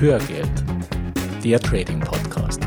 [0.00, 0.64] Hörgeld,
[1.42, 2.60] der Trading Podcast.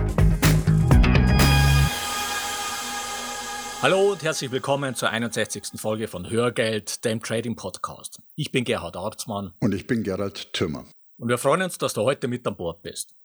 [3.82, 5.80] Hallo und herzlich willkommen zur 61.
[5.80, 8.22] Folge von Hörgeld, dem Trading Podcast.
[8.36, 9.54] Ich bin Gerhard Arzmann.
[9.62, 10.84] Und ich bin Gerald Thürmer.
[11.20, 13.16] Und wir freuen uns, dass du heute mit an Bord bist.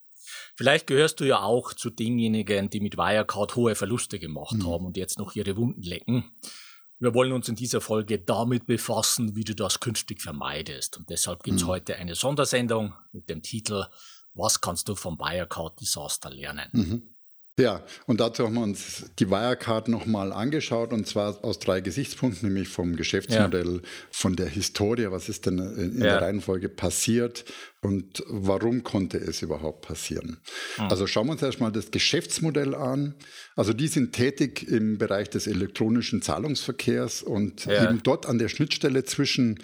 [0.55, 4.67] Vielleicht gehörst du ja auch zu denjenigen, die mit Wirecard hohe Verluste gemacht mhm.
[4.67, 6.31] haben und jetzt noch ihre Wunden lecken.
[6.99, 10.97] Wir wollen uns in dieser Folge damit befassen, wie du das künftig vermeidest.
[10.97, 11.67] Und deshalb gibt es mhm.
[11.67, 13.85] heute eine Sondersendung mit dem Titel
[14.33, 16.69] Was kannst du vom Wirecard Desaster lernen?
[16.71, 17.16] Mhm.
[17.59, 22.49] Ja, und dazu haben wir uns die Wirecard nochmal angeschaut und zwar aus drei Gesichtspunkten,
[22.49, 23.89] nämlich vom Geschäftsmodell, ja.
[24.11, 26.03] von der Historie, was ist denn in ja.
[26.03, 27.45] der Reihenfolge passiert
[27.81, 30.37] und warum konnte es überhaupt passieren.
[30.77, 30.83] Mhm.
[30.83, 33.15] Also schauen wir uns erstmal das Geschäftsmodell an.
[33.55, 37.89] Also die sind tätig im Bereich des elektronischen Zahlungsverkehrs und ja.
[37.89, 39.57] eben dort an der Schnittstelle zwischen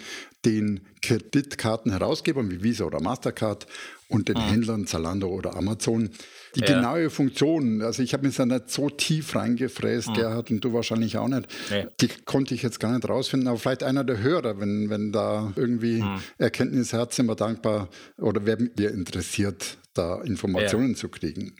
[0.44, 3.66] den Kreditkartenherausgebern wie Visa oder Mastercard
[4.08, 4.50] und den mhm.
[4.50, 6.10] Händlern Zalando oder Amazon
[6.54, 6.66] die ja.
[6.66, 10.14] genaue Funktion, also ich habe mich da nicht so tief reingefräst, mhm.
[10.14, 11.48] Gerhard, und du wahrscheinlich auch nicht.
[11.70, 11.86] Nee.
[12.00, 15.52] Die konnte ich jetzt gar nicht rausfinden, aber vielleicht einer der Hörer, wenn, wenn da
[15.56, 16.20] irgendwie mhm.
[16.38, 20.96] Erkenntnisse hat, sind wir dankbar oder werden wir interessiert, da Informationen ja.
[20.96, 21.56] zu kriegen.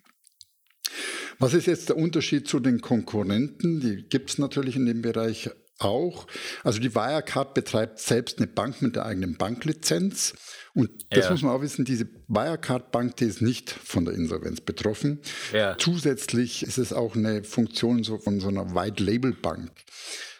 [1.38, 3.80] Was ist jetzt der Unterschied zu den Konkurrenten?
[3.80, 6.26] Die gibt es natürlich in dem Bereich auch.
[6.62, 10.34] Also die Wirecard betreibt selbst eine Bank mit der eigenen Banklizenz.
[10.74, 11.30] Und das ja.
[11.30, 15.20] muss man auch wissen, diese Wirecard-Bank, die ist nicht von der Insolvenz betroffen.
[15.52, 15.76] Ja.
[15.78, 19.70] Zusätzlich ist es auch eine Funktion so von so einer White-Label-Bank.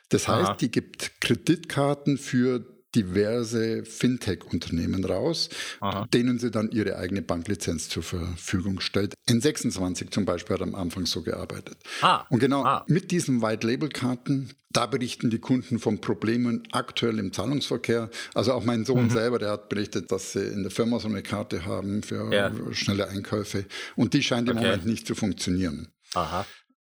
[0.09, 0.57] Das heißt, Aha.
[0.57, 5.48] die gibt Kreditkarten für diverse Fintech-Unternehmen raus,
[5.81, 6.06] Aha.
[6.12, 9.14] denen sie dann ihre eigene Banklizenz zur Verfügung stellt.
[9.28, 11.77] N26 zum Beispiel hat am Anfang so gearbeitet.
[12.03, 12.25] Ah.
[12.31, 12.84] Und genau ah.
[12.89, 18.11] mit diesen White-Label-Karten, da berichten die Kunden von Problemen aktuell im Zahlungsverkehr.
[18.34, 19.11] Also auch mein Sohn mhm.
[19.11, 22.53] selber, der hat berichtet, dass sie in der Firma so eine Karte haben für ja.
[22.72, 23.66] schnelle Einkäufe.
[23.97, 24.66] Und die scheint im okay.
[24.66, 25.88] Moment nicht zu funktionieren.
[26.15, 26.47] Aha.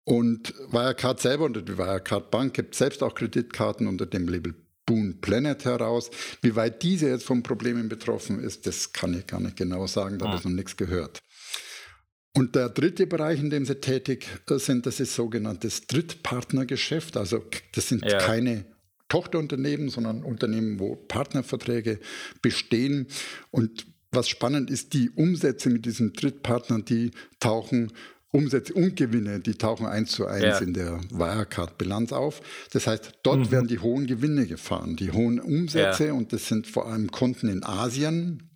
[0.04, 4.56] Und Wirecard selber und die Wirecard Bank gibt selbst auch Kreditkarten unter dem Label
[4.92, 6.12] Boon Planet heraus.
[6.42, 10.18] Wie weit diese jetzt von Problemen betroffen ist, das kann ich gar nicht genau sagen,
[10.20, 10.50] da habe ich ah.
[10.50, 11.22] noch nichts gehört.
[12.34, 17.16] Und der dritte Bereich, in dem sie tätig sind, das ist sogenanntes Drittpartnergeschäft.
[17.16, 17.44] Also
[17.74, 18.18] das sind ja.
[18.20, 18.66] keine
[19.08, 22.00] Tochterunternehmen, sondern Unternehmen, wo Partnerverträge
[22.42, 23.08] bestehen.
[23.50, 27.94] Und was spannend ist, die Umsätze mit diesen Drittpartnern, die tauchen
[28.32, 30.58] Umsätze und Gewinne, die tauchen eins zu eins ja.
[30.60, 32.42] in der Wirecard-Bilanz auf.
[32.72, 33.52] Das heißt, dort mhm.
[33.52, 36.14] werden die hohen Gewinne gefahren, die hohen Umsätze ja.
[36.14, 38.50] und das sind vor allem Konten in Asien.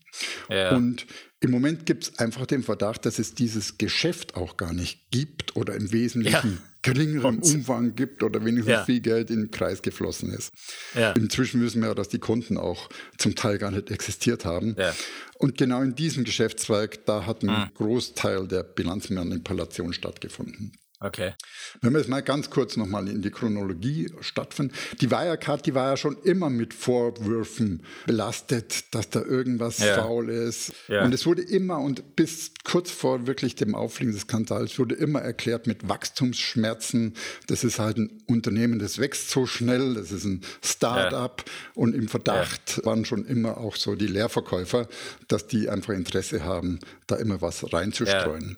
[0.49, 0.75] Ja.
[0.75, 1.05] Und
[1.41, 5.55] im Moment gibt es einfach den Verdacht, dass es dieses Geschäft auch gar nicht gibt
[5.57, 8.85] oder im Wesentlichen geringeren Umfang gibt oder wenigstens ja.
[8.85, 10.53] viel Geld in den Kreis geflossen ist.
[10.93, 11.11] Ja.
[11.13, 14.75] Inzwischen wissen wir ja, dass die Konten auch zum Teil gar nicht existiert haben.
[14.77, 14.93] Ja.
[15.39, 17.73] Und genau in diesem Geschäftszweig, da hat ein mhm.
[17.75, 20.73] Großteil der Bilanzmanipulation stattgefunden.
[21.05, 21.33] Okay.
[21.81, 24.73] Wenn wir jetzt mal ganz kurz nochmal in die Chronologie stattfinden.
[25.01, 29.95] Die Wirecard, die war ja schon immer mit Vorwürfen belastet, dass da irgendwas ja.
[29.95, 30.73] faul ist.
[30.87, 31.03] Ja.
[31.03, 35.21] Und es wurde immer, und bis kurz vor wirklich dem Auffliegen des Skandals, wurde immer
[35.21, 37.13] erklärt mit Wachstumsschmerzen.
[37.47, 41.43] Das ist halt ein Unternehmen, das wächst so schnell, das ist ein Start-up.
[41.45, 41.51] Ja.
[41.75, 44.87] Und im Verdacht waren schon immer auch so die Leerverkäufer,
[45.27, 48.57] dass die einfach Interesse haben, da immer was reinzustreuen.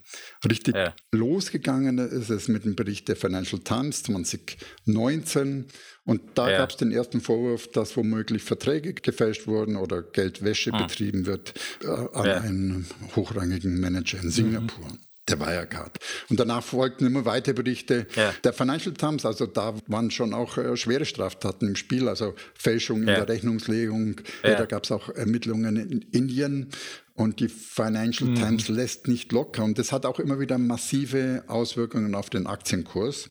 [0.50, 0.76] Richtig
[1.12, 5.66] losgegangen ist es es mit dem Bericht der Financial Times 2019.
[6.06, 6.60] Und da ja.
[6.60, 10.84] gab es den ersten Vorwurf, dass womöglich Verträge gefälscht wurden oder Geldwäsche ah.
[10.84, 11.54] betrieben wird
[11.84, 12.38] äh, an ja.
[12.38, 14.88] einen hochrangigen Manager in Singapur.
[14.88, 15.98] Mhm der Wirecard.
[16.30, 18.34] Und danach folgten immer weitere Berichte ja.
[18.44, 19.26] der Financial Times.
[19.26, 23.10] Also da waren schon auch äh, schwere Straftaten im Spiel, also Fälschung ja.
[23.10, 24.22] in der Rechnungslegung.
[24.44, 24.56] Ja.
[24.56, 26.70] da gab es auch Ermittlungen in Indien.
[27.14, 28.36] Und die Financial mhm.
[28.36, 29.64] Times lässt nicht locker.
[29.64, 33.30] Und das hat auch immer wieder massive Auswirkungen auf den Aktienkurs.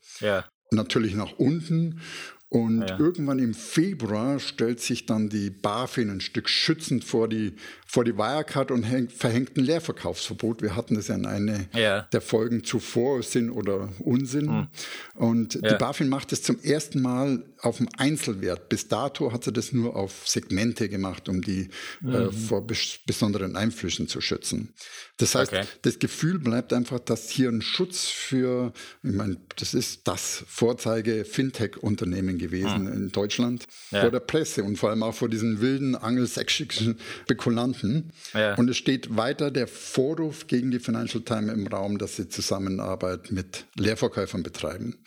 [0.73, 2.01] Natürlich nach unten.
[2.49, 2.99] Und ja.
[3.01, 7.55] irgendwann im Februar stellt sich dann die BaFin ein Stück schützend vor die,
[7.85, 10.63] vor die Wirecard und hängt, verhängt ein Leerverkaufsverbot.
[10.63, 12.03] Wir hatten das ja in einer ja.
[12.03, 14.47] der Folgen zuvor, Sinn oder Unsinn.
[14.47, 14.69] Mhm.
[15.15, 15.73] Und ja.
[15.73, 18.69] die BaFin macht es zum ersten Mal auf dem Einzelwert.
[18.69, 21.69] Bis dato hat sie das nur auf Segmente gemacht, um die
[22.03, 22.15] äh, mhm.
[22.15, 24.73] äh, vor bes besonderen Einflüssen zu schützen.
[25.19, 25.65] Das heißt, okay.
[25.83, 28.73] das Gefühl bleibt einfach, dass hier ein Schutz für,
[29.03, 32.93] ich meine, das ist das Vorzeige-Fintech-Unternehmen gewesen mhm.
[32.93, 34.03] in Deutschland ja.
[34.03, 38.13] vor der Presse und vor allem auch vor diesen wilden angelsächsischen Spekulanten.
[38.35, 38.55] Ja.
[38.55, 43.33] Und es steht weiter der Vorwurf gegen die Financial Times im Raum, dass sie Zusammenarbeit
[43.33, 44.99] mit Leerverkäufern betreiben.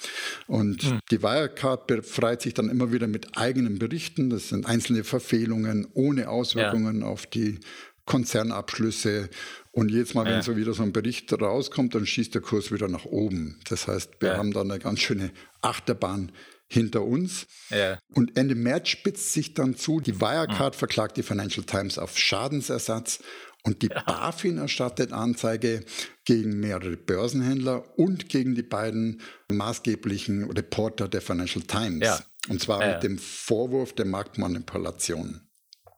[0.47, 0.99] Und mhm.
[1.11, 4.29] die Wirecard befreit sich dann immer wieder mit eigenen Berichten.
[4.29, 7.07] Das sind einzelne Verfehlungen ohne Auswirkungen ja.
[7.07, 7.59] auf die
[8.05, 9.29] Konzernabschlüsse.
[9.71, 10.33] Und jedes Mal, ja.
[10.33, 13.59] wenn so wieder so ein Bericht rauskommt, dann schießt der Kurs wieder nach oben.
[13.69, 14.37] Das heißt, wir ja.
[14.37, 15.31] haben da eine ganz schöne
[15.61, 16.31] Achterbahn
[16.67, 17.47] hinter uns.
[17.69, 17.99] Ja.
[18.13, 20.79] Und Ende März spitzt sich dann zu, die Wirecard mhm.
[20.79, 23.19] verklagt die Financial Times auf Schadensersatz
[23.63, 24.01] und die ja.
[24.03, 25.83] BaFin erstattet Anzeige
[26.25, 29.21] gegen mehrere Börsenhändler und gegen die beiden
[29.51, 32.05] maßgeblichen Reporter der Financial Times.
[32.05, 32.19] Ja.
[32.47, 32.93] Und zwar ja.
[32.93, 35.41] mit dem Vorwurf der Marktmanipulation.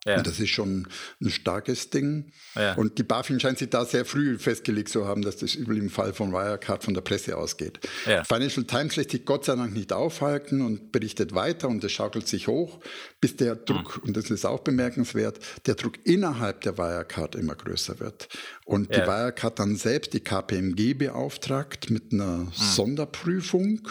[0.05, 0.17] Ja.
[0.17, 0.87] Und das ist schon
[1.21, 2.31] ein starkes Ding.
[2.55, 2.73] Ja.
[2.73, 5.91] Und die BaFin scheint sich da sehr früh festgelegt zu haben, dass das übel im
[5.91, 7.79] Fall von Wirecard von der Presse ausgeht.
[8.07, 8.23] Ja.
[8.23, 12.27] Financial Times lässt sich Gott sei Dank nicht aufhalten und berichtet weiter und es schaukelt
[12.27, 12.79] sich hoch,
[13.19, 14.09] bis der Druck, mhm.
[14.09, 18.27] und das ist auch bemerkenswert, der Druck innerhalb der Wirecard immer größer wird.
[18.65, 22.51] Und die Wirecard dann selbst die KPMG beauftragt mit einer mhm.
[22.53, 23.87] Sonderprüfung,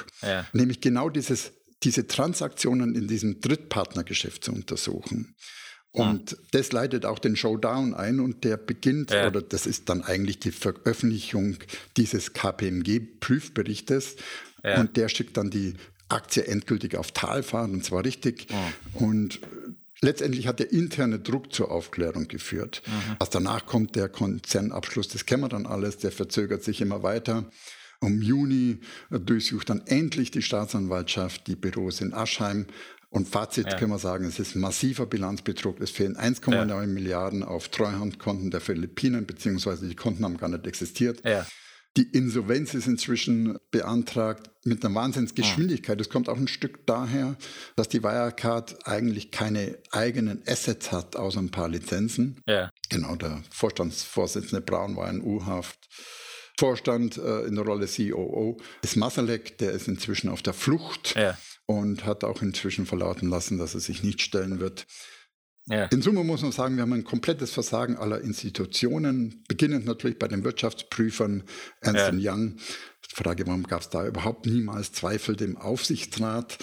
[0.53, 1.53] nämlich genau dieses
[1.83, 5.35] diese Transaktionen in diesem Drittpartnergeschäft zu untersuchen.
[5.93, 9.27] Und das leitet auch den Showdown ein und der beginnt, ja.
[9.27, 11.57] oder das ist dann eigentlich die Veröffentlichung
[11.97, 14.17] dieses KPMG-Prüfberichtes.
[14.63, 14.81] Ja.
[14.81, 15.75] Und der schickt dann die
[16.09, 18.47] Aktie endgültig auf Talfahrt und zwar richtig.
[18.95, 19.41] Und
[20.01, 22.83] letztendlich hat der interne Druck zur Aufklärung geführt.
[22.87, 23.17] Mhm.
[23.19, 27.51] Was danach kommt, der Konzernabschluss, das kennen wir dann alles, der verzögert sich immer weiter.
[28.03, 28.79] Im Juni
[29.11, 32.67] durchsucht dann endlich die Staatsanwaltschaft die Büros in Aschheim,
[33.11, 33.77] und Fazit ja.
[33.77, 35.81] können wir sagen, es ist massiver Bilanzbetrug.
[35.81, 36.87] Es fehlen 1,9 ja.
[36.87, 41.21] Milliarden auf Treuhandkonten der Philippinen, beziehungsweise die Konten haben gar nicht existiert.
[41.25, 41.45] Ja.
[41.97, 45.99] Die Insolvenz ist inzwischen beantragt mit einer Wahnsinnsgeschwindigkeit.
[45.99, 47.37] Das kommt auch ein Stück daher,
[47.75, 52.41] dass die Wirecard eigentlich keine eigenen Assets hat, außer ein paar Lizenzen.
[52.47, 52.71] Ja.
[52.91, 55.89] Genau, der Vorstandsvorsitzende Braun war in U-Haft.
[56.61, 61.17] Vorstand äh, in der Rolle COO ist Masalek, der ist inzwischen auf der Flucht.
[61.17, 61.37] Ja
[61.71, 64.87] und hat auch inzwischen verlauten lassen, dass er sich nicht stellen wird.
[65.67, 65.85] Ja.
[65.85, 70.27] In Summe muss man sagen, wir haben ein komplettes Versagen aller Institutionen, beginnend natürlich bei
[70.27, 71.45] den Wirtschaftsprüfern
[71.81, 72.33] Ernst ja.
[72.33, 72.57] Young.
[73.13, 76.59] Frage, warum gab es da überhaupt niemals Zweifel dem Aufsichtsrat,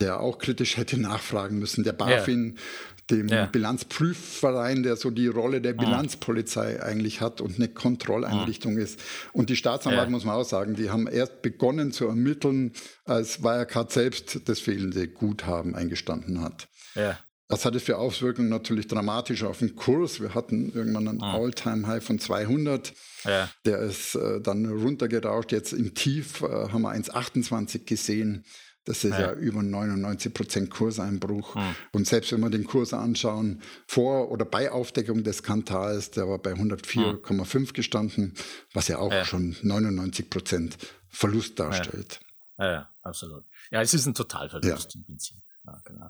[0.00, 2.62] der auch kritisch hätte nachfragen müssen, der BaFin, ja
[3.10, 3.46] dem ja.
[3.46, 5.82] Bilanzprüfverein, der so die Rolle der ah.
[5.82, 8.80] Bilanzpolizei eigentlich hat und eine Kontrolleinrichtung mhm.
[8.80, 9.00] ist.
[9.32, 10.10] Und die Staatsanwalt, ja.
[10.10, 12.72] muss man auch sagen, die haben erst begonnen zu ermitteln,
[13.04, 16.68] als Wirecard selbst das fehlende Guthaben eingestanden hat.
[16.94, 17.18] Ja.
[17.48, 20.20] Das hatte für Auswirkungen natürlich dramatisch auf den Kurs.
[20.20, 21.24] Wir hatten irgendwann einen mhm.
[21.24, 22.94] All-Time-High von 200.
[23.24, 23.50] Ja.
[23.66, 25.52] Der ist äh, dann runtergerauscht.
[25.52, 28.46] Jetzt im Tief äh, haben wir 1,28 gesehen.
[28.84, 31.54] Das ist ja, ja über 99 Prozent Kurseinbruch.
[31.54, 31.74] Hm.
[31.92, 36.38] Und selbst wenn wir den Kurs anschauen, vor oder bei Aufdeckung des Skandals, der war
[36.38, 37.72] bei 104,5 hm.
[37.72, 38.34] gestanden,
[38.72, 39.24] was ja auch ja.
[39.24, 40.78] schon 99 Prozent
[41.10, 42.20] Verlust darstellt.
[42.58, 42.72] Ja.
[42.72, 42.90] ja.
[43.02, 43.44] absolut.
[43.70, 45.41] Ja, es ist ein Totalverlust im Prinzip.
[45.64, 46.08] Ja, genau.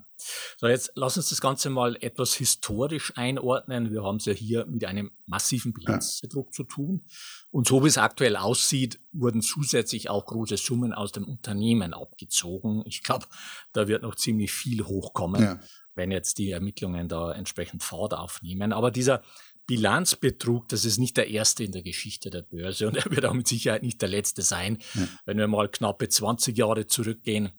[0.57, 3.91] So, jetzt lass uns das Ganze mal etwas historisch einordnen.
[3.91, 6.51] Wir haben es ja hier mit einem massiven Bilanzdruck ja.
[6.51, 7.05] zu tun.
[7.51, 12.83] Und so wie es aktuell aussieht, wurden zusätzlich auch große Summen aus dem Unternehmen abgezogen.
[12.87, 13.27] Ich glaube,
[13.73, 15.59] da wird noch ziemlich viel hochkommen, ja.
[15.93, 18.73] wenn jetzt die Ermittlungen da entsprechend Fahrt aufnehmen.
[18.73, 19.21] Aber dieser
[19.67, 23.33] Bilanzbetrug, das ist nicht der erste in der Geschichte der Börse und er wird auch
[23.33, 24.79] mit Sicherheit nicht der letzte sein.
[24.95, 25.07] Ja.
[25.25, 27.51] Wenn wir mal knappe 20 Jahre zurückgehen,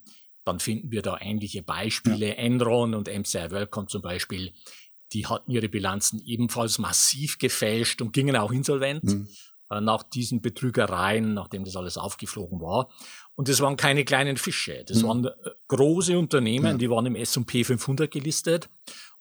[0.45, 2.29] dann finden wir da ähnliche Beispiele.
[2.29, 2.35] Ja.
[2.35, 4.53] Enron und MCI Welcome zum Beispiel,
[5.13, 9.29] die hatten ihre Bilanzen ebenfalls massiv gefälscht und gingen auch insolvent mhm.
[9.71, 12.91] äh, nach diesen Betrügereien, nachdem das alles aufgeflogen war.
[13.37, 14.85] Und das waren keine kleinen Fische.
[14.87, 15.09] Das mhm.
[15.09, 15.31] waren äh,
[15.69, 16.75] große Unternehmen, ja.
[16.75, 18.69] die waren im S&P 500 gelistet.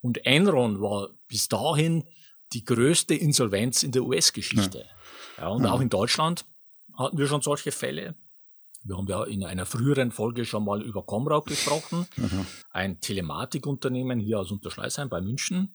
[0.02, 2.04] Und Enron war bis dahin
[2.52, 4.86] die größte Insolvenz in der US-Geschichte.
[5.38, 5.44] Ja.
[5.44, 5.48] ja.
[5.50, 6.46] und auch in Deutschland
[6.98, 8.16] hatten wir schon solche Fälle.
[8.84, 12.46] Wir haben ja in einer früheren Folge schon mal über Comraut gesprochen, mhm.
[12.72, 15.74] ein Telematikunternehmen hier aus Unterschleißheim bei München.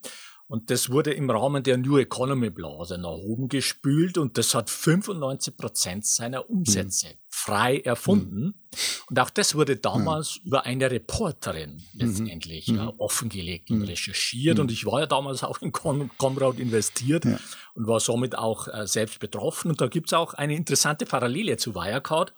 [0.48, 4.70] Und das wurde im Rahmen der New Economy Blase nach oben gespült und das hat
[4.70, 7.12] 95 Prozent seiner Umsätze mhm.
[7.28, 8.40] frei erfunden.
[8.40, 8.54] Mhm.
[9.10, 10.46] Und auch das wurde damals mhm.
[10.46, 12.76] über eine Reporterin letztendlich mhm.
[12.76, 13.84] ja, offengelegt und mhm.
[13.84, 14.56] recherchiert.
[14.56, 14.62] Mhm.
[14.62, 17.38] Und ich war ja damals auch in Comraut investiert ja.
[17.74, 19.70] und war somit auch äh, selbst betroffen.
[19.70, 22.32] Und da gibt's auch eine interessante Parallele zu Wirecard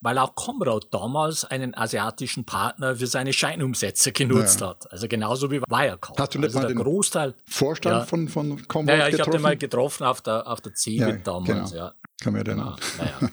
[0.00, 4.68] weil auch Comrade damals einen asiatischen Partner für seine Scheinumsätze genutzt ja.
[4.68, 4.90] hat.
[4.90, 6.18] Also genauso wie Wirecard.
[6.18, 9.20] Hast du nicht also mal den Großteil, Vorstand ja, von, von Comrade ja, ja, ich
[9.20, 11.72] habe den mal getroffen auf der, auf der CeBIT ja, damals.
[11.72, 11.84] Genau.
[11.84, 11.94] Ja.
[12.20, 12.76] Kann mir erinnern.
[12.98, 13.32] Genau.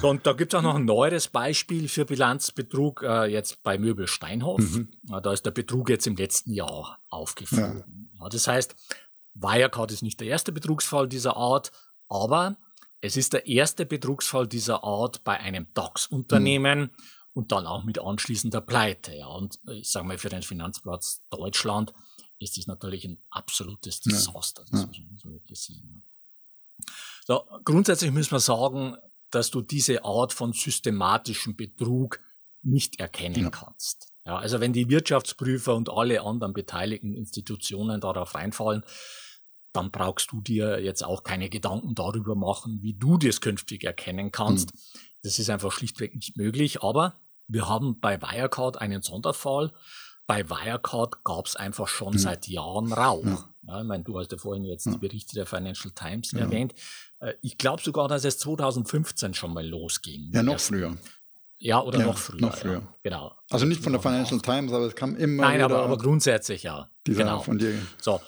[0.00, 3.78] so, und da gibt es auch noch ein neueres Beispiel für Bilanzbetrug, äh, jetzt bei
[3.78, 4.60] Möbel Steinhoff.
[4.60, 4.88] Mhm.
[5.22, 8.10] da ist der Betrug jetzt im letzten Jahr aufgeflogen.
[8.20, 8.28] Ja.
[8.28, 8.76] das heißt,
[9.34, 11.72] Wirecard ist nicht der erste Betrugsfall dieser Art,
[12.08, 12.56] aber
[13.04, 16.90] es ist der erste Betrugsfall dieser Art bei einem DAX-Unternehmen mhm.
[17.34, 19.14] und dann auch mit anschließender Pleite.
[19.14, 19.26] Ja.
[19.26, 21.92] Und ich sage mal, für den Finanzplatz Deutschland
[22.38, 24.64] ist das natürlich ein absolutes Desaster.
[24.70, 26.02] Das muss man so wirklich sehen.
[27.26, 28.96] So, grundsätzlich müssen wir sagen,
[29.30, 32.20] dass du diese Art von systematischem Betrug
[32.62, 33.50] nicht erkennen ja.
[33.50, 34.14] kannst.
[34.24, 38.82] Ja, also wenn die Wirtschaftsprüfer und alle anderen beteiligten Institutionen darauf reinfallen,
[39.74, 44.32] dann brauchst du dir jetzt auch keine Gedanken darüber machen, wie du das künftig erkennen
[44.32, 44.72] kannst.
[44.72, 44.78] Mhm.
[45.22, 46.82] Das ist einfach schlichtweg nicht möglich.
[46.82, 47.16] Aber
[47.48, 49.72] wir haben bei Wirecard einen Sonderfall.
[50.26, 52.18] Bei Wirecard gab es einfach schon mhm.
[52.18, 53.24] seit Jahren Rauch.
[53.24, 53.54] Ja.
[53.66, 54.92] Ja, ich meine, du hast ja vorhin jetzt ja.
[54.92, 56.74] die Berichte der Financial Times erwähnt.
[57.20, 60.30] Äh, ich glaube sogar, dass es 2015 schon mal losging.
[60.32, 60.96] Ja, noch früher.
[61.56, 62.40] Ja, oder noch früher.
[62.40, 62.82] Noch früher.
[63.02, 63.32] Genau.
[63.48, 66.90] Also nicht von der Financial Times, aber es kam immer Nein, aber, aber grundsätzlich ja.
[67.04, 67.40] Genau.
[67.40, 68.20] von dir so.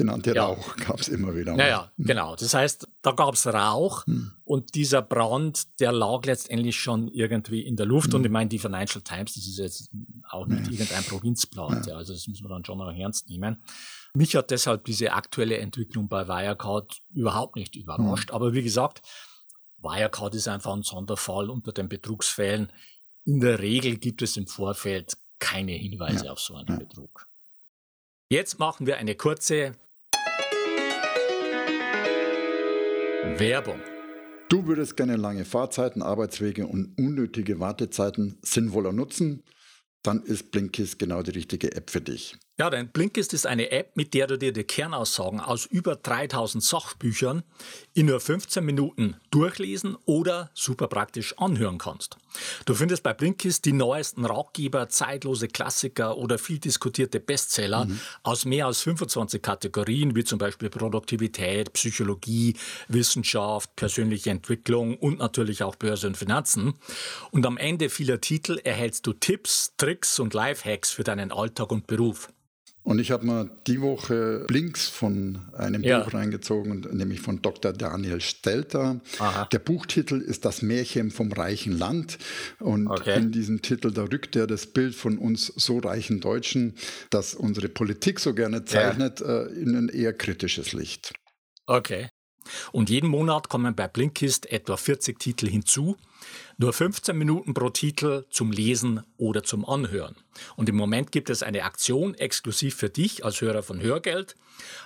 [0.00, 0.46] Genannte ja.
[0.46, 1.52] Rauch gab es immer wieder.
[1.54, 1.60] Mal.
[1.60, 2.04] Ja, ja, hm.
[2.06, 2.36] genau.
[2.36, 4.32] Das heißt, da gab es Rauch hm.
[4.44, 8.08] und dieser Brand, der lag letztendlich schon irgendwie in der Luft.
[8.08, 8.16] Hm.
[8.16, 9.90] Und ich meine, die Financial Times, das ist jetzt
[10.28, 10.76] auch nicht nee.
[10.76, 11.86] irgendein Provinzblatt.
[11.86, 11.96] Ja.
[11.96, 13.62] Also das muss man dann schon noch ernst nehmen.
[14.14, 18.30] Mich hat deshalb diese aktuelle Entwicklung bei Wirecard überhaupt nicht überrascht.
[18.30, 18.34] Hm.
[18.34, 19.02] Aber wie gesagt,
[19.78, 22.72] Wirecard ist einfach ein Sonderfall unter den Betrugsfällen.
[23.24, 26.32] In der Regel gibt es im Vorfeld keine Hinweise ja.
[26.32, 26.76] auf so einen ja.
[26.76, 27.26] Betrug.
[28.30, 29.74] Jetzt machen wir eine kurze
[33.22, 33.80] Werbung.
[34.48, 39.44] Du würdest gerne lange Fahrzeiten, Arbeitswege und unnötige Wartezeiten sinnvoller nutzen?
[40.02, 42.38] Dann ist Blinkist genau die richtige App für dich.
[42.60, 46.62] Ja, denn Blinkist ist eine App, mit der du dir die Kernaussagen aus über 3000
[46.62, 47.42] Sachbüchern
[47.94, 52.18] in nur 15 Minuten durchlesen oder super praktisch anhören kannst.
[52.66, 57.98] Du findest bei Blinkist die neuesten Ratgeber, zeitlose Klassiker oder viel diskutierte Bestseller mhm.
[58.24, 62.56] aus mehr als 25 Kategorien, wie zum Beispiel Produktivität, Psychologie,
[62.88, 66.74] Wissenschaft, persönliche Entwicklung und natürlich auch Börse und Finanzen.
[67.30, 71.86] Und am Ende vieler Titel erhältst du Tipps, Tricks und Lifehacks für deinen Alltag und
[71.86, 72.28] Beruf.
[72.90, 76.00] Und ich habe mal die Woche Blinks von einem ja.
[76.00, 77.72] Buch reingezogen, nämlich von Dr.
[77.72, 79.00] Daniel Stelter.
[79.20, 79.44] Aha.
[79.44, 82.18] Der Buchtitel ist Das Märchen vom reichen Land.
[82.58, 83.16] Und okay.
[83.16, 86.74] in diesem Titel, da rückt er das Bild von uns so reichen Deutschen,
[87.10, 89.44] das unsere Politik so gerne zeichnet, ja.
[89.44, 91.12] Äh, in ein eher kritisches Licht.
[91.66, 92.08] Okay.
[92.72, 95.96] Und jeden Monat kommen bei Blinkist etwa 40 Titel hinzu.
[96.58, 100.16] Nur 15 Minuten pro Titel zum Lesen oder zum Anhören.
[100.56, 104.36] Und im Moment gibt es eine Aktion exklusiv für dich als Hörer von Hörgeld.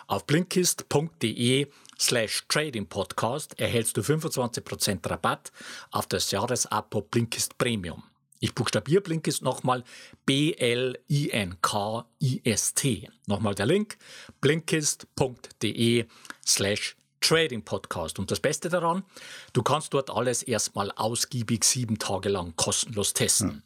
[0.07, 1.67] Auf blinkist.de
[1.99, 5.51] slash Trading Podcast erhältst du 25% Rabatt
[5.91, 8.05] auf das Jahresabo Blinkist Premium.
[8.45, 9.85] Ich buchstabiere Blinkist nochmal
[10.27, 10.99] B-L-I-N-K-I-S-T.
[13.27, 13.97] Nochmal der Link
[14.43, 16.05] blinkist.de
[16.45, 18.19] slash Trading Podcast.
[18.19, 19.03] Und das Beste daran,
[19.55, 23.51] du kannst dort alles erstmal ausgiebig sieben Tage lang kostenlos testen.
[23.51, 23.63] Hm.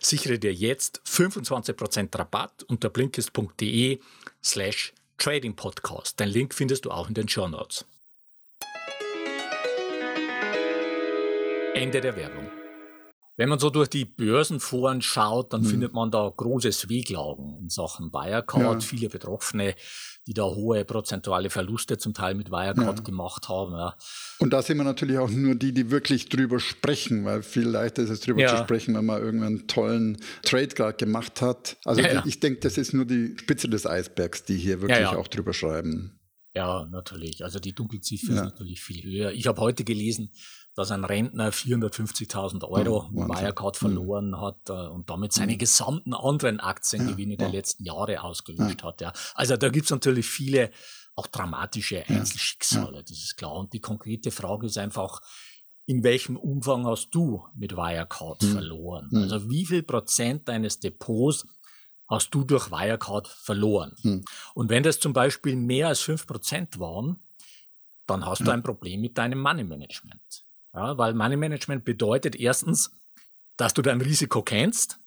[0.00, 4.00] Sichere dir jetzt 25% Rabatt unter blinkist.de
[4.42, 6.18] slash Trading Podcast.
[6.18, 7.84] Den Link findest du auch in den Show Notes.
[11.74, 12.50] Ende der Werbung.
[13.36, 15.68] Wenn man so durch die Börsenforen schaut, dann hm.
[15.68, 18.82] findet man da großes Wehklagen in Sachen Wirecard.
[18.82, 18.88] Ja.
[18.88, 19.74] Viele Betroffene
[20.26, 23.04] die da hohe prozentuale Verluste zum Teil mit Wirecard ja.
[23.04, 23.72] gemacht haben.
[23.72, 23.96] Ja.
[24.38, 28.02] Und da sind wir natürlich auch nur die, die wirklich drüber sprechen, weil viel leichter
[28.02, 28.48] ist es drüber ja.
[28.48, 31.76] zu sprechen, wenn man irgendeinen tollen Trade gerade gemacht hat.
[31.84, 35.52] Also ich denke, das ist nur die Spitze des Eisbergs, die hier wirklich auch drüber
[35.52, 36.18] schreiben.
[36.56, 37.44] Ja, natürlich.
[37.44, 39.32] Also die Dunkelziffer ist natürlich viel höher.
[39.32, 40.32] Ich habe heute gelesen,
[40.74, 43.78] dass ein Rentner 450.000 Euro oh, Wirecard mhm.
[43.78, 44.40] verloren mhm.
[44.40, 45.58] hat äh, und damit seine mhm.
[45.58, 48.86] gesamten anderen Aktiengewinne ja, der letzten Jahre ausgelöscht ja.
[48.86, 49.00] hat.
[49.02, 49.12] Ja.
[49.34, 50.70] Also da gibt's natürlich viele
[51.14, 53.54] auch dramatische Einzelschicksale, das ist klar.
[53.54, 55.20] Und die konkrete Frage ist einfach,
[55.86, 58.52] in welchem Umfang hast du mit Wirecard mhm.
[58.52, 59.08] verloren?
[59.10, 59.18] Mhm.
[59.18, 61.46] Also wie viel Prozent deines Depots
[62.08, 63.96] hast du durch Wirecard verloren?
[64.02, 64.24] Mhm.
[64.54, 67.18] Und wenn das zum Beispiel mehr als fünf Prozent waren,
[68.06, 70.44] dann hast du ein Problem mit deinem Money Management.
[70.72, 72.92] Ja, weil Money Management bedeutet erstens,
[73.56, 75.00] dass du dein Risiko kennst,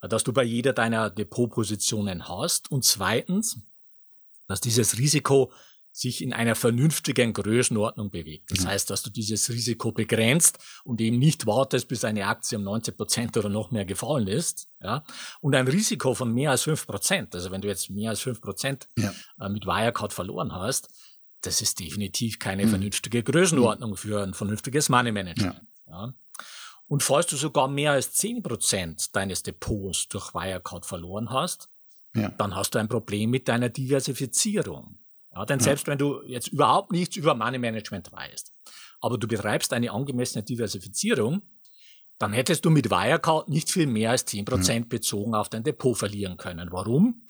[0.00, 3.58] dass du bei jeder deiner Depotpositionen hast und zweitens,
[4.46, 5.52] dass dieses Risiko
[5.96, 8.50] sich in einer vernünftigen Größenordnung bewegt.
[8.50, 8.68] Das mhm.
[8.68, 12.96] heißt, dass du dieses Risiko begrenzt und eben nicht wartest, bis eine Aktie um 90
[12.98, 14.68] Prozent oder noch mehr gefallen ist.
[14.82, 15.04] Ja?
[15.40, 18.42] Und ein Risiko von mehr als fünf Prozent, also wenn du jetzt mehr als fünf
[18.42, 19.14] Prozent ja.
[19.40, 20.90] Äh, mit Wirecard verloren hast,
[21.40, 22.70] das ist definitiv keine mhm.
[22.70, 23.96] vernünftige Größenordnung mhm.
[23.96, 25.62] für ein vernünftiges Money Management.
[25.86, 26.12] Ja.
[26.88, 31.70] Und falls du sogar mehr als zehn Prozent deines Depots durch Wirecard verloren hast,
[32.38, 34.98] dann hast du ein Problem mit deiner Diversifizierung.
[35.36, 35.64] Ja, denn ja.
[35.64, 38.52] selbst wenn du jetzt überhaupt nichts über Money Management weißt,
[39.00, 41.42] aber du betreibst eine angemessene Diversifizierung,
[42.18, 45.96] dann hättest du mit Wirecard nicht viel mehr als zehn Prozent bezogen auf dein Depot
[45.96, 46.68] verlieren können.
[46.72, 47.22] Warum?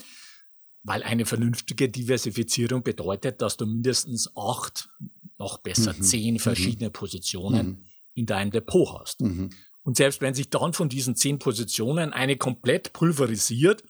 [0.87, 4.89] weil eine vernünftige Diversifizierung bedeutet, dass du mindestens acht,
[5.37, 6.03] noch besser mhm.
[6.03, 6.39] zehn mhm.
[6.39, 7.85] verschiedene Positionen mhm.
[8.15, 9.21] in deinem Depot hast.
[9.21, 9.51] Mhm.
[9.83, 13.83] Und selbst wenn sich dann von diesen zehn Positionen eine komplett pulverisiert,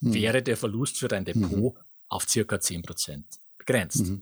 [0.00, 0.12] mhm.
[0.12, 1.76] wäre der Verlust für dein Depot
[2.08, 4.12] auf circa zehn Prozent begrenzt.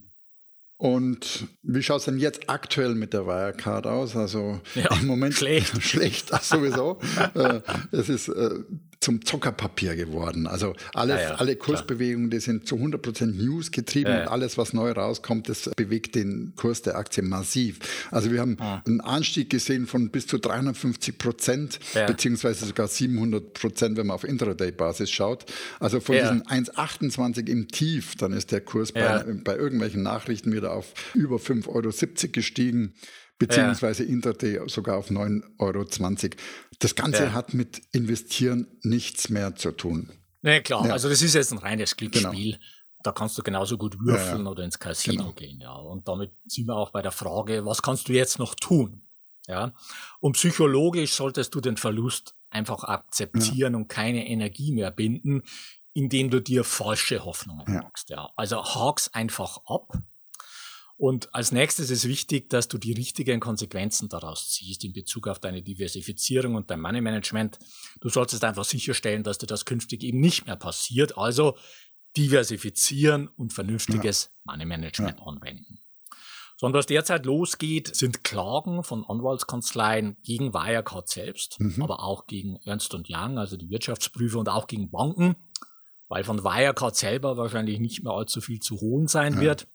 [0.77, 4.15] Und wie schaut es denn jetzt aktuell mit der Wirecard aus?
[4.15, 5.83] Also ja, im Moment schlecht.
[5.83, 7.01] schlecht, sowieso.
[7.35, 8.51] äh, es ist äh,
[9.01, 10.47] zum Zuckerpapier geworden.
[10.47, 14.59] Also alles, ja, ja, alle Kursbewegungen, die sind zu 100% News getrieben ja, und alles,
[14.59, 17.79] was neu rauskommt, das bewegt den Kurs der Aktie massiv.
[18.11, 18.83] Also wir haben ah.
[18.87, 24.25] einen Anstieg gesehen von bis zu 350 Prozent, beziehungsweise sogar 700 Prozent, wenn man auf
[24.25, 25.45] Intraday-Basis schaut.
[25.79, 30.73] Also von diesen 1,28 im Tief, dann ist der Kurs bei, bei irgendwelchen Nachrichten wieder
[30.73, 32.95] auf über 5,70 Euro gestiegen
[33.39, 34.11] beziehungsweise ja.
[34.11, 35.85] Intraday sogar auf 9,20 Euro.
[36.79, 37.33] Das Ganze ja.
[37.33, 40.11] hat mit Investieren nichts mehr zu tun.
[40.43, 40.93] Nee, klar, ja.
[40.93, 42.53] also das ist jetzt ein reines Glücksspiel.
[42.53, 42.65] Genau.
[43.05, 45.33] Da kannst du genauso gut würfeln oder ins Casino genau.
[45.33, 45.73] gehen, ja.
[45.73, 49.03] Und damit sind wir auch bei der Frage, was kannst du jetzt noch tun?
[49.47, 49.73] Ja.
[50.21, 55.43] Und psychologisch solltest du den Verlust einfach akzeptieren und keine Energie mehr binden,
[55.95, 58.31] indem du dir falsche Hoffnungen machst, ja.
[58.37, 59.93] Also hak's einfach ab
[60.99, 65.39] und als nächstes ist wichtig, dass du die richtigen Konsequenzen daraus ziehst in Bezug auf
[65.39, 67.61] deine Diversifizierung und dein Money Management.
[68.01, 71.17] Du solltest einfach sicherstellen, dass dir das künftig eben nicht mehr passiert.
[71.17, 71.57] Also
[72.17, 74.53] diversifizieren und vernünftiges ja.
[74.53, 75.25] Money Management ja.
[75.25, 75.79] anwenden.
[76.57, 81.81] So, und was derzeit losgeht, sind Klagen von Anwaltskanzleien gegen Wirecard selbst, mhm.
[81.81, 85.37] aber auch gegen Ernst Young, also die Wirtschaftsprüfer und auch gegen Banken,
[86.09, 89.41] weil von Wirecard selber wahrscheinlich nicht mehr allzu viel zu holen sein ja.
[89.43, 89.69] wird.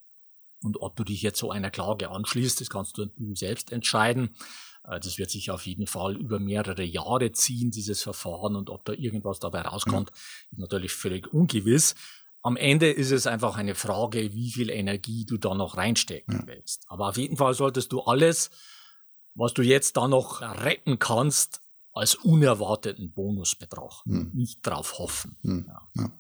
[0.64, 4.36] Und ob du dich jetzt so einer Klage anschließt, das kannst du, selbst entscheiden.
[4.84, 8.56] Äh, das wird sich auf jeden Fall über mehrere Jahre ziehen, dieses Verfahren.
[8.56, 10.12] Und ob da irgendwas dabei rauskommt,
[10.52, 11.96] ist natürlich völlig ungewiss.
[12.42, 16.86] Am Ende ist es einfach eine Frage, wie viel Energie du da noch reinstecken willst.
[16.90, 18.52] Aber auf jeden Fall solltest du alles,
[19.34, 21.62] was du jetzt da noch retten kannst,
[21.94, 24.12] als unerwarteten Bonus betrachten.
[24.12, 24.32] Hm.
[24.34, 25.38] Nicht drauf hoffen.
[25.42, 25.66] Hm.
[25.68, 25.90] Ja.
[25.96, 26.12] Ja.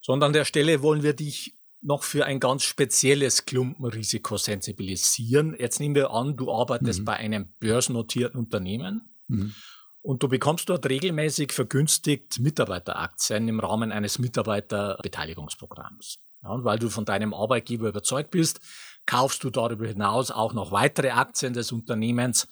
[0.00, 5.54] So, und an der Stelle wollen wir dich noch für ein ganz spezielles Klumpenrisiko sensibilisieren.
[5.58, 7.04] Jetzt nehmen wir an, du arbeitest mhm.
[7.04, 9.54] bei einem börsennotierten Unternehmen mhm.
[10.02, 16.18] und du bekommst dort regelmäßig vergünstigt Mitarbeiteraktien im Rahmen eines Mitarbeiterbeteiligungsprogramms.
[16.42, 18.60] Ja, und weil du von deinem Arbeitgeber überzeugt bist,
[19.06, 22.46] kaufst du darüber hinaus auch noch weitere Aktien des Unternehmens.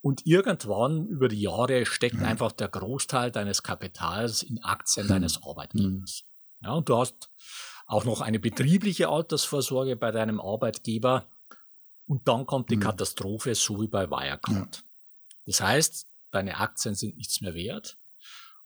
[0.00, 2.24] Und irgendwann über die Jahre steckt mhm.
[2.24, 5.10] einfach der Großteil deines Kapitals in Aktien mhm.
[5.10, 6.24] deines Arbeitgebers.
[6.24, 6.66] Mhm.
[6.66, 7.30] Ja, und du hast
[7.88, 11.26] auch noch eine betriebliche Altersvorsorge bei deinem Arbeitgeber.
[12.06, 12.80] Und dann kommt die mhm.
[12.80, 14.76] Katastrophe, so wie bei Wirecard.
[14.76, 14.82] Ja.
[15.46, 17.98] Das heißt, deine Aktien sind nichts mehr wert.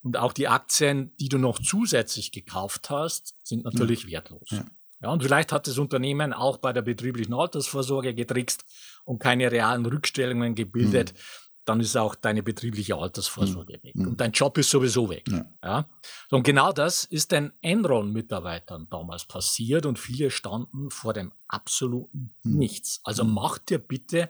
[0.03, 4.11] Und auch die Aktien, die du noch zusätzlich gekauft hast, sind natürlich ja.
[4.11, 4.51] wertlos.
[4.51, 4.65] Ja.
[5.01, 5.11] ja.
[5.11, 8.65] und vielleicht hat das Unternehmen auch bei der betrieblichen Altersvorsorge getrickst
[9.05, 11.13] und keine realen Rückstellungen gebildet.
[11.13, 11.19] Mhm
[11.65, 13.83] dann ist auch deine betriebliche Altersvorsorge mhm.
[13.83, 13.95] weg.
[13.95, 15.25] Und dein Job ist sowieso weg.
[15.29, 15.47] Ja.
[15.63, 15.89] ja.
[16.31, 22.59] Und genau das ist den Enron-Mitarbeitern damals passiert und viele standen vor dem absoluten mhm.
[22.59, 23.01] Nichts.
[23.05, 23.35] Also mhm.
[23.35, 24.29] mach dir bitte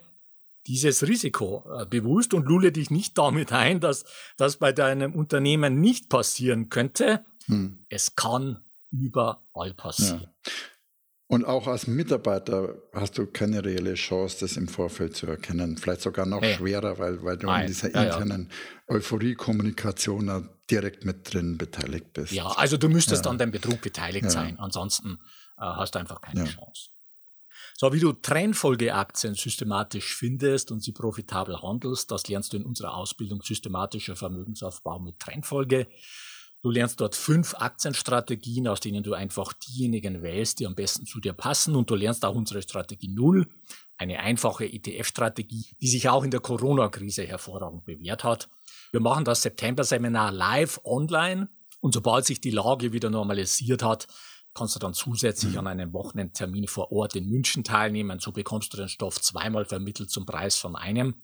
[0.67, 4.05] dieses Risiko äh, bewusst und lule dich nicht damit ein, dass
[4.37, 7.25] das bei deinem Unternehmen nicht passieren könnte.
[7.47, 7.85] Mhm.
[7.89, 10.21] Es kann überall passieren.
[10.45, 10.51] Ja.
[11.33, 15.77] Und auch als Mitarbeiter hast du keine reelle Chance, das im Vorfeld zu erkennen.
[15.77, 16.53] Vielleicht sogar noch ja.
[16.53, 17.61] schwerer, weil, weil du Nein.
[17.61, 18.51] in dieser internen
[18.87, 22.33] ja, Euphorie-Kommunikation direkt mit drin beteiligt bist.
[22.33, 24.59] Ja, also du müsstest an dem Betrug beteiligt sein.
[24.59, 25.17] Ansonsten
[25.57, 26.89] äh, hast du einfach keine Chance.
[27.75, 32.93] So, wie du Trendfolgeaktien systematisch findest und sie profitabel handelst, das lernst du in unserer
[32.93, 35.87] Ausbildung systematischer Vermögensaufbau mit Trendfolge.
[36.63, 41.19] Du lernst dort fünf Aktienstrategien, aus denen du einfach diejenigen wählst, die am besten zu
[41.19, 41.75] dir passen.
[41.75, 43.47] Und du lernst auch unsere Strategie Null,
[43.97, 48.49] eine einfache ETF-Strategie, die sich auch in der Corona-Krise hervorragend bewährt hat.
[48.91, 51.49] Wir machen das September-Seminar live online.
[51.81, 54.07] Und sobald sich die Lage wieder normalisiert hat,
[54.53, 55.59] kannst du dann zusätzlich mhm.
[55.59, 58.19] an einem Wochenendtermin vor Ort in München teilnehmen.
[58.19, 61.15] So bekommst du den Stoff zweimal vermittelt zum Preis von einem.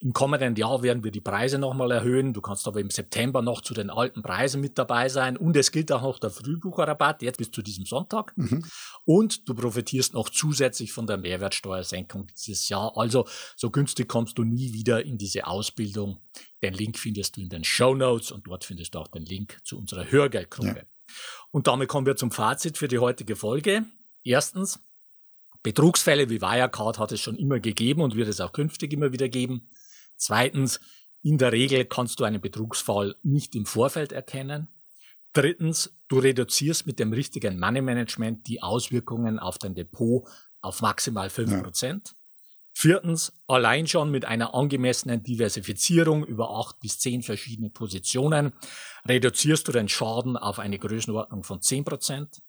[0.00, 2.32] Im kommenden Jahr werden wir die Preise nochmal erhöhen.
[2.32, 5.36] Du kannst aber im September noch zu den alten Preisen mit dabei sein.
[5.36, 8.32] Und es gilt auch noch der Frühbucherrabatt, jetzt bis zu diesem Sonntag.
[8.36, 8.64] Mhm.
[9.04, 12.92] Und du profitierst noch zusätzlich von der Mehrwertsteuersenkung dieses Jahr.
[12.96, 16.20] Also so günstig kommst du nie wieder in diese Ausbildung.
[16.64, 19.58] Den Link findest du in den Show Notes und dort findest du auch den Link
[19.64, 20.78] zu unserer Hörgeldgruppe.
[20.78, 21.14] Ja.
[21.50, 23.84] Und damit kommen wir zum Fazit für die heutige Folge.
[24.22, 24.80] Erstens,
[25.62, 29.28] Betrugsfälle wie Wirecard hat es schon immer gegeben und wird es auch künftig immer wieder
[29.28, 29.68] geben.
[30.16, 30.80] Zweitens,
[31.20, 34.68] in der Regel kannst du einen Betrugsfall nicht im Vorfeld erkennen.
[35.34, 40.26] Drittens, du reduzierst mit dem richtigen Money Management die Auswirkungen auf dein Depot
[40.62, 41.84] auf maximal 5%.
[41.84, 42.00] Ja.
[42.76, 48.52] Viertens, allein schon mit einer angemessenen Diversifizierung über acht bis zehn verschiedene Positionen
[49.08, 52.40] reduzierst du den Schaden auf eine Größenordnung von 10%.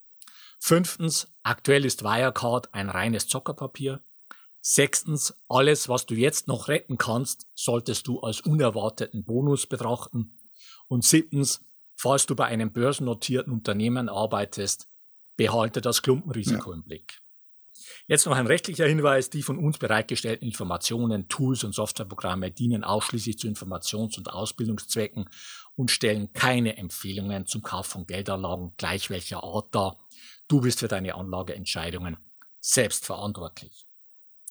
[0.59, 4.03] Fünftens, aktuell ist Wirecard ein reines Zockerpapier.
[4.61, 10.39] Sechstens, alles, was du jetzt noch retten kannst, solltest du als unerwarteten Bonus betrachten.
[10.88, 11.63] Und siebtens,
[11.95, 14.88] falls du bei einem börsennotierten Unternehmen arbeitest,
[15.38, 16.77] behalte das Klumpenrisiko ja.
[16.77, 17.21] im Blick.
[18.07, 19.29] Jetzt noch ein rechtlicher Hinweis.
[19.29, 25.29] Die von uns bereitgestellten Informationen, Tools und Softwareprogramme dienen ausschließlich zu Informations- und Ausbildungszwecken
[25.75, 29.97] und stellen keine Empfehlungen zum Kauf von Geldanlagen gleich welcher Art dar.
[30.47, 32.17] Du bist für deine Anlageentscheidungen
[32.59, 33.85] selbst verantwortlich.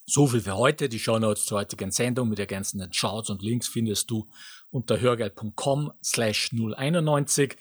[0.07, 0.89] So viel für heute.
[0.89, 4.29] Die Shownotes zur heutigen Sendung mit ergänzenden Charts und Links findest du
[4.71, 7.57] unter hörgeld.com slash 091.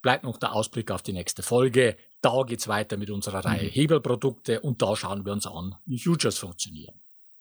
[0.00, 1.96] Bleibt noch der Ausblick auf die nächste Folge.
[2.20, 3.70] Da geht's weiter mit unserer Reihe mhm.
[3.70, 6.94] Hebelprodukte und da schauen wir uns an, wie Futures funktionieren.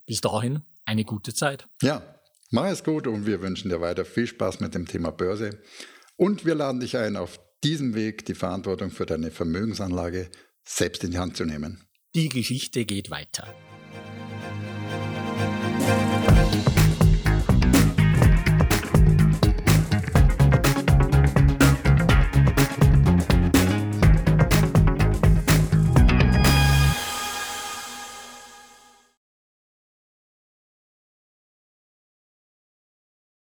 [0.05, 1.67] Bis dahin eine gute Zeit.
[1.81, 2.01] Ja,
[2.51, 5.59] mach es gut und wir wünschen dir weiter viel Spaß mit dem Thema Börse.
[6.15, 10.29] Und wir laden dich ein, auf diesem Weg die Verantwortung für deine Vermögensanlage
[10.63, 11.81] selbst in die Hand zu nehmen.
[12.15, 13.53] Die Geschichte geht weiter.